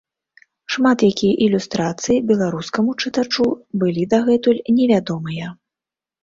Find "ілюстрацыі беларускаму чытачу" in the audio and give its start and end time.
1.47-3.45